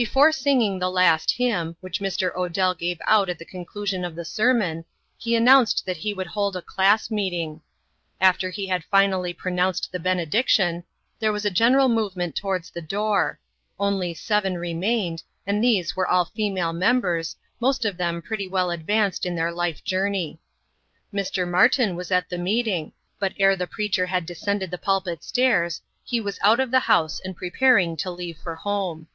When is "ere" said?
23.38-23.54